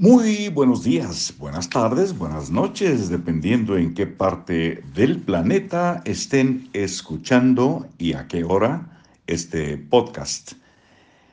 Muy 0.00 0.48
buenos 0.48 0.84
días, 0.84 1.34
buenas 1.40 1.68
tardes, 1.68 2.16
buenas 2.16 2.52
noches, 2.52 3.08
dependiendo 3.08 3.76
en 3.76 3.94
qué 3.94 4.06
parte 4.06 4.80
del 4.94 5.20
planeta 5.20 6.02
estén 6.04 6.70
escuchando 6.72 7.84
y 7.98 8.12
a 8.12 8.28
qué 8.28 8.44
hora 8.44 9.02
este 9.26 9.76
podcast. 9.76 10.52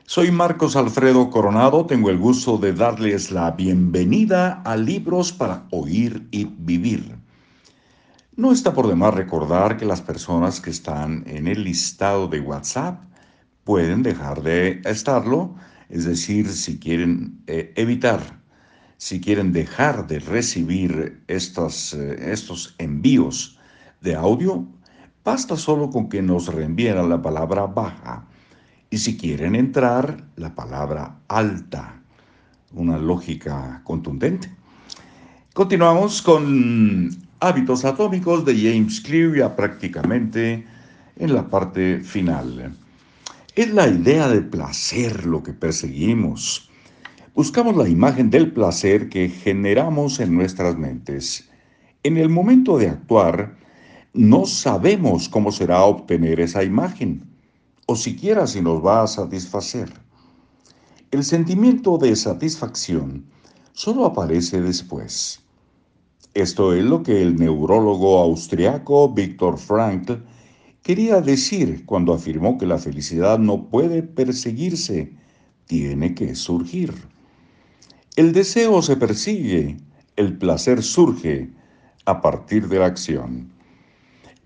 Soy 0.04 0.32
Marcos 0.32 0.74
Alfredo 0.74 1.30
Coronado, 1.30 1.86
tengo 1.86 2.10
el 2.10 2.18
gusto 2.18 2.58
de 2.58 2.72
darles 2.72 3.30
la 3.30 3.52
bienvenida 3.52 4.62
a 4.64 4.76
Libros 4.76 5.32
para 5.32 5.68
Oír 5.70 6.26
y 6.32 6.46
Vivir. 6.46 7.14
No 8.34 8.50
está 8.50 8.74
por 8.74 8.88
demás 8.88 9.14
recordar 9.14 9.76
que 9.76 9.84
las 9.84 10.02
personas 10.02 10.60
que 10.60 10.70
están 10.70 11.22
en 11.28 11.46
el 11.46 11.62
listado 11.62 12.26
de 12.26 12.40
WhatsApp 12.40 13.00
pueden 13.62 14.02
dejar 14.02 14.42
de 14.42 14.82
estarlo, 14.84 15.54
es 15.88 16.04
decir, 16.04 16.48
si 16.48 16.80
quieren 16.80 17.44
eh, 17.46 17.72
evitar 17.76 18.44
si 18.98 19.20
quieren 19.20 19.52
dejar 19.52 20.06
de 20.06 20.18
recibir 20.20 21.22
estos, 21.26 21.94
eh, 21.94 22.32
estos 22.32 22.74
envíos 22.78 23.58
de 24.00 24.14
audio, 24.14 24.66
basta 25.24 25.56
solo 25.56 25.90
con 25.90 26.08
que 26.08 26.22
nos 26.22 26.52
reenvíen 26.52 27.08
la 27.08 27.20
palabra 27.20 27.66
baja. 27.66 28.26
Y 28.90 28.98
si 28.98 29.16
quieren 29.16 29.54
entrar, 29.54 30.24
la 30.36 30.54
palabra 30.54 31.18
alta. 31.28 32.00
Una 32.72 32.98
lógica 32.98 33.80
contundente. 33.84 34.50
Continuamos 35.52 36.22
con 36.22 37.10
Hábitos 37.40 37.84
Atómicos 37.84 38.44
de 38.44 38.54
James 38.54 39.00
Clear 39.00 39.36
ya 39.36 39.56
prácticamente 39.56 40.66
en 41.16 41.34
la 41.34 41.48
parte 41.48 42.00
final. 42.00 42.76
Es 43.54 43.70
la 43.72 43.88
idea 43.88 44.28
de 44.28 44.42
placer 44.42 45.24
lo 45.26 45.42
que 45.42 45.52
perseguimos 45.52 46.70
Buscamos 47.36 47.76
la 47.76 47.86
imagen 47.86 48.30
del 48.30 48.50
placer 48.50 49.10
que 49.10 49.28
generamos 49.28 50.20
en 50.20 50.34
nuestras 50.34 50.74
mentes. 50.78 51.46
En 52.02 52.16
el 52.16 52.30
momento 52.30 52.78
de 52.78 52.88
actuar, 52.88 53.58
no 54.14 54.46
sabemos 54.46 55.28
cómo 55.28 55.52
será 55.52 55.84
obtener 55.84 56.40
esa 56.40 56.64
imagen, 56.64 57.28
o 57.84 57.94
siquiera 57.94 58.46
si 58.46 58.62
nos 58.62 58.82
va 58.82 59.02
a 59.02 59.06
satisfacer. 59.06 59.92
El 61.10 61.24
sentimiento 61.24 61.98
de 61.98 62.16
satisfacción 62.16 63.26
solo 63.72 64.06
aparece 64.06 64.62
después. 64.62 65.44
Esto 66.32 66.72
es 66.72 66.86
lo 66.86 67.02
que 67.02 67.20
el 67.20 67.36
neurólogo 67.36 68.18
austriaco 68.18 69.12
Viktor 69.12 69.58
Frankl 69.58 70.14
quería 70.80 71.20
decir 71.20 71.84
cuando 71.84 72.14
afirmó 72.14 72.56
que 72.56 72.64
la 72.64 72.78
felicidad 72.78 73.38
no 73.38 73.68
puede 73.68 74.02
perseguirse, 74.02 75.12
tiene 75.66 76.14
que 76.14 76.34
surgir. 76.34 76.94
El 78.16 78.32
deseo 78.32 78.80
se 78.80 78.96
persigue, 78.96 79.76
el 80.16 80.38
placer 80.38 80.82
surge 80.82 81.50
a 82.06 82.22
partir 82.22 82.66
de 82.66 82.78
la 82.78 82.86
acción. 82.86 83.52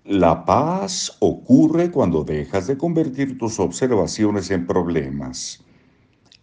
La 0.03 0.43
paz 0.43 1.15
ocurre 1.21 1.89
cuando 1.89 2.25
dejas 2.25 2.67
de 2.67 2.77
convertir 2.77 3.37
tus 3.37 3.61
observaciones 3.61 4.51
en 4.51 4.67
problemas. 4.67 5.63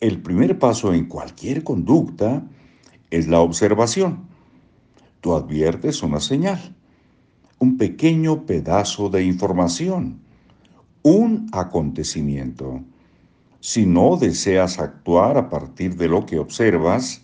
El 0.01 0.23
primer 0.23 0.59
paso 0.59 0.95
en 0.95 1.05
cualquier 1.05 1.65
conducta 1.65 2.49
es 3.11 3.29
la 3.29 3.41
observación. 3.41 4.27
Tú 5.21 5.35
adviertes 5.35 6.03
una 6.03 6.21
señal, 6.21 6.75
un 7.59 7.77
pequeño 7.77 8.47
pedazo 8.47 9.11
de 9.11 9.25
información, 9.25 10.23
un 11.03 11.51
acontecimiento. 11.53 12.81
Si 13.61 13.87
no 13.87 14.17
deseas 14.17 14.79
actuar 14.79 15.37
a 15.37 15.49
partir 15.49 15.97
de 15.97 16.09
lo 16.09 16.27
que 16.27 16.39
observas, 16.39 17.23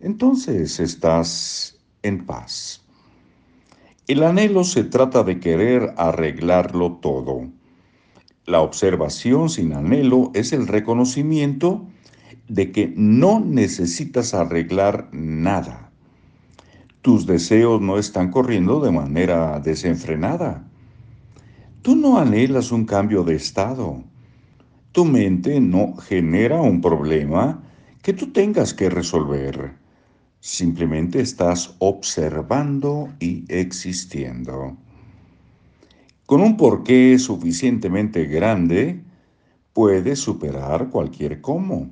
entonces 0.00 0.78
estás 0.78 1.78
en 2.02 2.24
paz. 2.24 2.84
El 4.06 4.22
anhelo 4.22 4.64
se 4.64 4.84
trata 4.84 5.22
de 5.22 5.40
querer 5.40 5.94
arreglarlo 5.96 6.92
todo. 6.92 7.48
La 8.46 8.60
observación 8.60 9.50
sin 9.50 9.74
anhelo 9.74 10.30
es 10.32 10.52
el 10.52 10.66
reconocimiento 10.66 11.86
de 12.48 12.72
que 12.72 12.92
no 12.96 13.40
necesitas 13.40 14.32
arreglar 14.32 15.08
nada. 15.12 15.90
Tus 17.02 17.26
deseos 17.26 17.80
no 17.80 17.98
están 17.98 18.30
corriendo 18.30 18.80
de 18.80 18.90
manera 18.90 19.60
desenfrenada. 19.60 20.64
Tú 21.82 21.94
no 21.94 22.18
anhelas 22.18 22.72
un 22.72 22.86
cambio 22.86 23.24
de 23.24 23.34
estado. 23.34 24.02
Tu 24.92 25.04
mente 25.04 25.60
no 25.60 25.96
genera 25.96 26.60
un 26.60 26.80
problema 26.80 27.62
que 28.02 28.12
tú 28.12 28.32
tengas 28.32 28.72
que 28.72 28.88
resolver. 28.88 29.74
Simplemente 30.40 31.20
estás 31.20 31.74
observando 31.78 33.08
y 33.20 33.44
existiendo. 33.48 34.76
Con 36.24 36.40
un 36.40 36.56
porqué 36.56 37.18
suficientemente 37.18 38.24
grande, 38.24 39.02
puedes 39.72 40.18
superar 40.20 40.88
cualquier 40.90 41.40
cómo. 41.40 41.90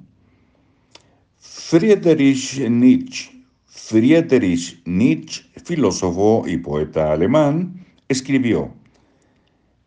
Friedrich 1.38 2.68
Nietzsche, 2.68 3.44
Friedrich 3.66 4.82
Nietzsche, 4.86 5.44
filósofo 5.64 6.44
y 6.46 6.56
poeta 6.58 7.12
alemán, 7.12 7.86
escribió, 8.08 8.72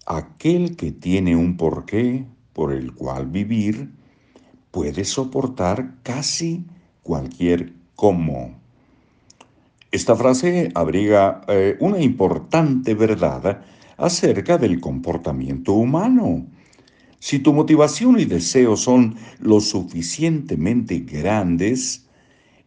Aquel 0.06 0.76
que 0.76 0.92
tiene 0.92 1.36
un 1.36 1.58
porqué 1.58 2.26
por 2.60 2.74
el 2.74 2.94
cual 2.94 3.28
vivir 3.28 3.90
puede 4.70 5.06
soportar 5.06 5.96
casi 6.04 6.66
cualquier 7.04 7.72
cómo. 7.96 8.60
Esta 9.94 10.14
frase 10.14 10.70
abriga 10.76 11.40
eh, 11.48 11.78
una 11.80 12.02
importante 12.02 12.96
verdad 12.96 13.62
acerca 13.96 14.58
del 14.58 14.82
comportamiento 14.82 15.72
humano. 15.72 16.48
Si 17.18 17.40
tu 17.40 17.54
motivación 17.54 18.20
y 18.20 18.26
deseo 18.26 18.76
son 18.76 19.16
lo 19.40 19.62
suficientemente 19.62 21.00
grandes, 21.00 22.10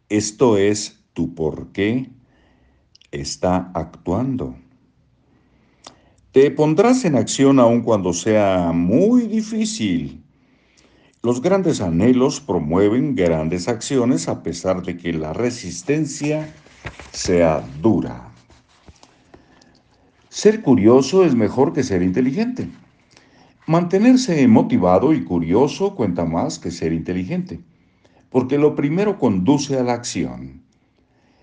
esto 0.08 0.56
es 0.56 1.00
tu 1.12 1.34
por 1.34 1.70
qué 1.72 2.08
está 3.10 3.70
actuando. 3.74 4.56
Te 6.32 6.50
pondrás 6.50 7.04
en 7.04 7.14
acción 7.16 7.60
aun 7.60 7.82
cuando 7.82 8.14
sea 8.14 8.72
muy 8.72 9.26
difícil. 9.26 10.24
Los 11.22 11.42
grandes 11.42 11.82
anhelos 11.82 12.40
promueven 12.40 13.14
grandes 13.14 13.68
acciones 13.68 14.28
a 14.28 14.42
pesar 14.42 14.82
de 14.82 14.96
que 14.96 15.12
la 15.12 15.34
resistencia 15.34 16.54
sea 17.12 17.62
dura. 17.82 18.32
Ser 20.30 20.62
curioso 20.62 21.22
es 21.26 21.34
mejor 21.34 21.74
que 21.74 21.82
ser 21.82 22.02
inteligente. 22.02 22.66
Mantenerse 23.66 24.48
motivado 24.48 25.12
y 25.12 25.24
curioso 25.24 25.94
cuenta 25.94 26.24
más 26.24 26.58
que 26.58 26.70
ser 26.70 26.94
inteligente, 26.94 27.60
porque 28.30 28.56
lo 28.56 28.74
primero 28.74 29.18
conduce 29.18 29.78
a 29.78 29.82
la 29.82 29.92
acción. 29.92 30.62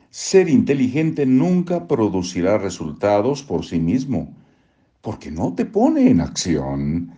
Ser 0.09 0.49
inteligente 0.49 1.27
nunca 1.27 1.87
producirá 1.87 2.57
resultados 2.57 3.43
por 3.43 3.63
sí 3.63 3.79
mismo 3.79 4.33
porque 5.01 5.31
no 5.31 5.53
te 5.53 5.65
pone 5.65 6.09
en 6.09 6.21
acción. 6.21 7.11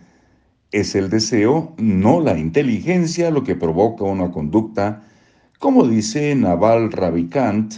Es 0.70 0.94
el 0.94 1.10
deseo, 1.10 1.74
no 1.78 2.20
la 2.20 2.38
inteligencia, 2.38 3.30
lo 3.30 3.44
que 3.44 3.56
provoca 3.56 4.04
una 4.04 4.30
conducta. 4.30 5.02
Como 5.58 5.86
dice 5.86 6.34
Naval 6.34 6.92
Ravikant, 6.92 7.74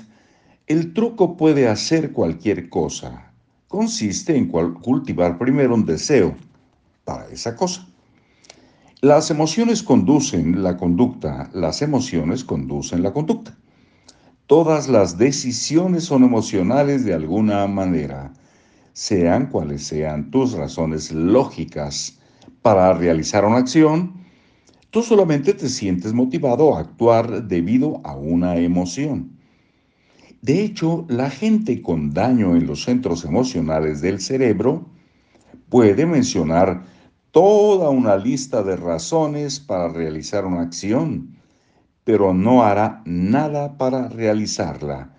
el 0.66 0.94
truco 0.94 1.37
puede 1.37 1.69
hacer 1.69 2.12
cualquier 2.12 2.69
cosa. 2.69 3.32
Consiste 3.69 4.37
en 4.37 4.48
cultivar 4.48 5.38
primero 5.38 5.75
un 5.75 5.84
deseo 5.84 6.36
para 7.04 7.28
esa 7.28 7.56
cosa. 7.56 7.86
Las 9.00 9.31
emociones 9.31 9.82
conducen 9.82 10.62
la 10.62 10.76
conducta, 10.76 11.50
las 11.53 11.82
emociones 11.82 12.45
conducen 12.45 13.03
la 13.03 13.12
conducta. 13.12 13.54
Todas 14.47 14.89
las 14.89 15.18
decisiones 15.18 16.04
son 16.04 16.22
emocionales 16.22 17.04
de 17.04 17.12
alguna 17.12 17.66
manera 17.66 18.33
sean 18.95 19.49
cuales 19.49 19.83
sean 19.83 20.31
tus 20.31 20.53
razones 20.53 21.11
lógicas 21.13 22.19
para 22.63 22.95
realizar 22.95 23.45
una 23.45 23.59
acción, 23.59 24.15
tú 24.91 25.03
solamente 25.03 25.53
te 25.53 25.69
sientes 25.69 26.13
motivado 26.13 26.75
a 26.75 26.81
actuar 26.81 27.43
debido 27.47 28.01
a 28.05 28.17
una 28.17 28.57
emoción. 28.57 29.37
De 30.43 30.63
hecho, 30.63 31.05
la 31.09 31.29
gente 31.29 31.83
con 31.83 32.13
daño 32.13 32.55
en 32.55 32.67
los 32.67 32.85
centros 32.85 33.25
emocionales 33.25 34.01
del 34.01 34.21
cerebro 34.21 34.87
puede 35.69 36.07
mencionar 36.07 36.85
toda 37.33 37.91
una 37.91 38.17
lista 38.17 38.63
de 38.63 38.77
razones 38.77 39.59
para 39.59 39.89
realizar 39.89 40.47
una 40.47 40.61
acción, 40.61 41.37
pero 42.05 42.33
no 42.33 42.63
hará 42.63 43.03
nada 43.07 43.77
para 43.77 44.09
realizarla, 44.09 45.17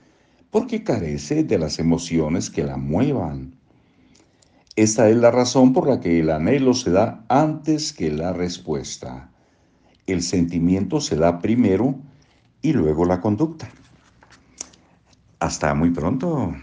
porque 0.50 0.84
carece 0.84 1.44
de 1.44 1.58
las 1.58 1.78
emociones 1.78 2.50
que 2.50 2.64
la 2.64 2.78
muevan. 2.78 3.55
Esta 4.76 5.10
es 5.10 5.16
la 5.16 5.32
razón 5.32 5.72
por 5.72 5.88
la 5.88 6.02
que 6.02 6.20
el 6.20 6.30
anhelo 6.30 6.74
se 6.74 6.92
da 6.92 7.24
antes 7.30 7.94
que 7.94 8.12
la 8.12 8.34
respuesta. 8.34 9.30
El 10.06 10.22
sentimiento 10.22 11.00
se 11.00 11.16
da 11.16 11.40
primero 11.40 11.96
y 12.62 12.74
luego 12.74 13.06
la 13.06 13.22
conducta. 13.22 13.70
Hasta 15.40 15.74
muy 15.76 15.92
pronto. 15.92 16.54